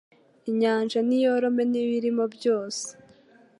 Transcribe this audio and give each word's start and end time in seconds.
Inyanja 0.49 0.97
niyorome 1.07 1.63
n’ibiyirimo 1.67 2.23
byose 2.35 2.85